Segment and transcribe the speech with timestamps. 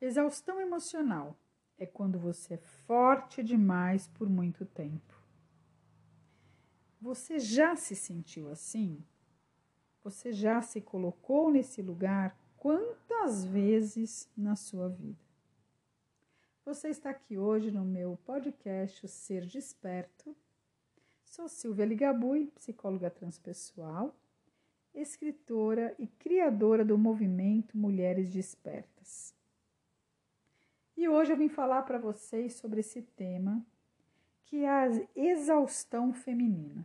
[0.00, 1.36] Exaustão emocional
[1.76, 5.20] é quando você é forte demais por muito tempo.
[7.00, 9.04] Você já se sentiu assim?
[10.04, 15.18] Você já se colocou nesse lugar quantas vezes na sua vida?
[16.64, 20.36] Você está aqui hoje no meu podcast o Ser Desperto.
[21.24, 24.14] Sou Silvia Ligabui, psicóloga transpessoal,
[24.94, 29.37] escritora e criadora do movimento Mulheres Despertas.
[31.00, 33.64] E hoje eu vim falar para vocês sobre esse tema,
[34.46, 36.84] que é a exaustão feminina.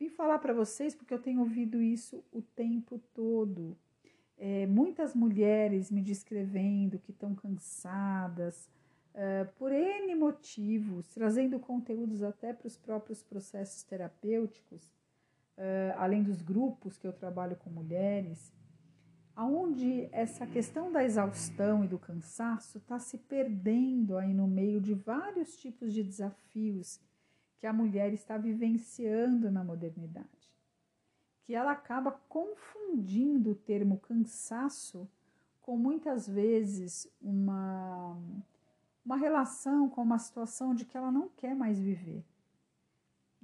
[0.00, 3.76] Vim falar para vocês porque eu tenho ouvido isso o tempo todo.
[4.38, 8.70] É, muitas mulheres me descrevendo que estão cansadas,
[9.12, 14.82] uh, por N motivos, trazendo conteúdos até para os próprios processos terapêuticos,
[15.58, 18.50] uh, além dos grupos que eu trabalho com mulheres,
[19.36, 24.94] aonde essa questão da exaustão e do cansaço está se perdendo aí no meio de
[24.94, 27.00] vários tipos de desafios
[27.58, 30.28] que a mulher está vivenciando na modernidade.
[31.42, 35.08] Que ela acaba confundindo o termo cansaço
[35.60, 38.16] com muitas vezes uma,
[39.04, 42.24] uma relação com uma situação de que ela não quer mais viver.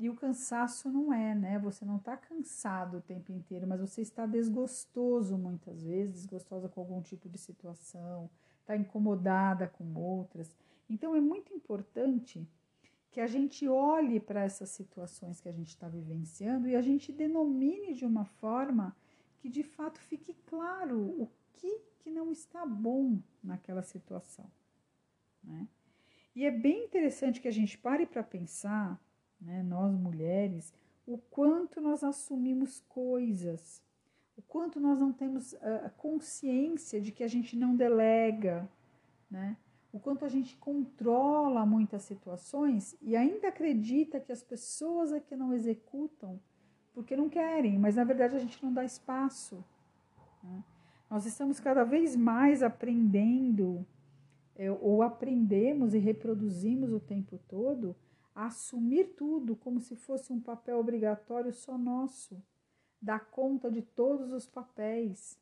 [0.00, 1.58] E o cansaço não é, né?
[1.58, 6.80] Você não está cansado o tempo inteiro, mas você está desgostoso muitas vezes, desgostosa com
[6.80, 10.56] algum tipo de situação, está incomodada com outras.
[10.88, 12.48] Então é muito importante
[13.10, 17.12] que a gente olhe para essas situações que a gente está vivenciando e a gente
[17.12, 18.96] denomine de uma forma
[19.36, 24.50] que de fato fique claro o que, que não está bom naquela situação.
[25.44, 25.68] Né?
[26.34, 28.98] E é bem interessante que a gente pare para pensar
[29.40, 30.72] né, nós mulheres,
[31.06, 33.82] o quanto nós assumimos coisas,
[34.36, 38.68] o quanto nós não temos a consciência de que a gente não delega,
[39.30, 39.56] né?
[39.92, 45.34] o quanto a gente controla muitas situações e ainda acredita que as pessoas é que
[45.34, 46.40] não executam
[46.94, 49.64] porque não querem, mas na verdade a gente não dá espaço.
[50.42, 50.62] Né?
[51.08, 53.84] Nós estamos cada vez mais aprendendo,
[54.60, 57.96] é, ou aprendemos e reproduzimos o tempo todo
[58.34, 62.36] a assumir tudo como se fosse um papel obrigatório só nosso,
[63.00, 65.40] dar conta de todos os papéis.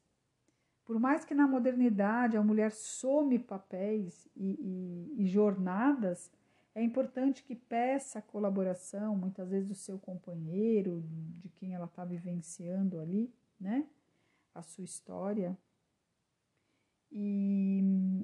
[0.85, 6.31] Por mais que na modernidade a mulher some papéis e, e, e jornadas,
[6.73, 11.03] é importante que peça a colaboração, muitas vezes do seu companheiro,
[11.41, 13.85] de quem ela está vivenciando ali, né?
[14.55, 15.59] A sua história.
[17.11, 17.81] E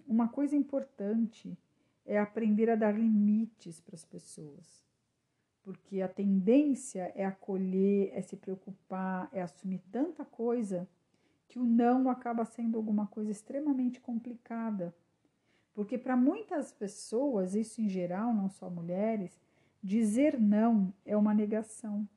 [0.07, 1.57] uma coisa importante
[2.05, 4.85] é aprender a dar limites para as pessoas.
[5.63, 10.87] Porque a tendência é acolher, é se preocupar, é assumir tanta coisa
[11.49, 14.95] que o não acaba sendo alguma coisa extremamente complicada.
[15.73, 19.41] Porque para muitas pessoas, isso em geral, não só mulheres,
[19.83, 22.09] dizer não é uma negação.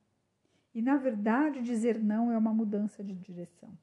[0.73, 3.75] E na verdade, dizer não é uma mudança de direção.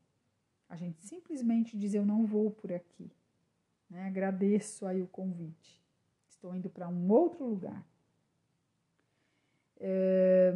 [0.74, 3.10] A gente simplesmente diz eu não vou por aqui.
[3.88, 4.06] Né?
[4.06, 5.84] Agradeço aí o convite
[6.44, 7.82] estou indo para um outro lugar.
[9.80, 10.54] É,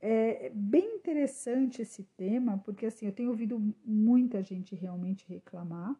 [0.00, 5.96] é, bem interessante esse tema, porque assim, eu tenho ouvido muita gente realmente reclamar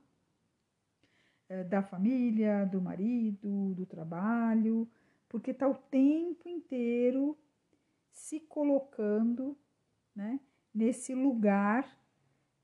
[1.49, 4.89] é, da família, do marido, do trabalho,
[5.29, 7.37] porque está o tempo inteiro
[8.13, 9.57] se colocando
[10.15, 10.39] né,
[10.73, 11.99] nesse lugar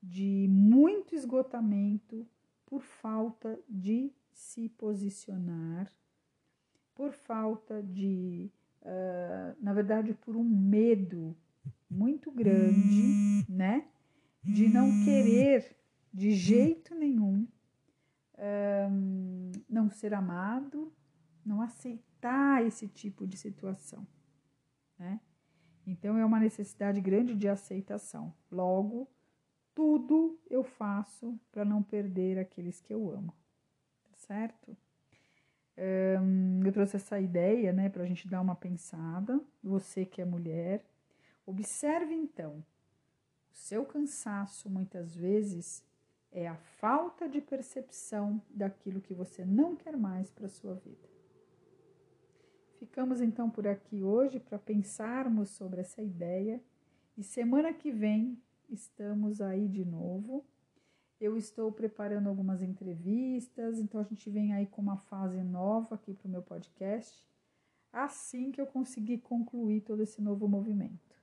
[0.01, 2.27] de muito esgotamento
[2.65, 5.91] por falta de se posicionar
[7.01, 8.51] por falta de,
[8.83, 11.35] uh, na verdade, por um medo
[11.89, 13.87] muito grande, né?
[14.43, 15.75] De não querer
[16.13, 17.47] de jeito nenhum
[18.37, 20.93] um, não ser amado,
[21.45, 24.05] não aceitar esse tipo de situação,
[24.97, 25.19] né?
[25.85, 28.31] Então é uma necessidade grande de aceitação.
[28.51, 29.09] Logo,
[29.73, 33.33] tudo eu faço para não perder aqueles que eu amo,
[34.03, 34.75] tá certo?
[36.63, 39.41] eu trouxe essa ideia, né, para a gente dar uma pensada.
[39.63, 40.85] Você que é mulher,
[41.45, 42.63] observe então,
[43.51, 45.83] o seu cansaço muitas vezes
[46.31, 51.09] é a falta de percepção daquilo que você não quer mais para sua vida.
[52.79, 56.61] Ficamos então por aqui hoje para pensarmos sobre essa ideia
[57.17, 58.41] e semana que vem
[58.73, 60.45] estamos aí de novo
[61.21, 66.15] eu estou preparando algumas entrevistas, então a gente vem aí com uma fase nova aqui
[66.15, 67.23] para o meu podcast,
[67.93, 71.15] assim que eu conseguir concluir todo esse novo movimento.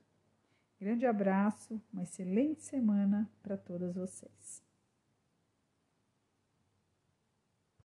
[0.79, 4.68] Grande abraço, uma excelente semana para todas vocês.